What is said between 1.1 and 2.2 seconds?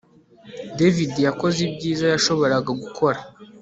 yakoze ibyiza